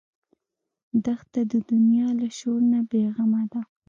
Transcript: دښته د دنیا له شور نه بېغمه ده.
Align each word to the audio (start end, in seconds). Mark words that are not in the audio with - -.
دښته 1.05 1.41
د 1.51 1.53
دنیا 1.71 2.07
له 2.21 2.27
شور 2.37 2.61
نه 2.71 2.79
بېغمه 2.89 3.43
ده. 3.51 3.61